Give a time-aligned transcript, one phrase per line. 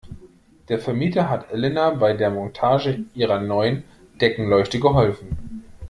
[0.67, 3.83] Der Vermieter hat Elena bei der Montage ihrer neuen
[4.19, 5.63] Deckenleuchte geholfen.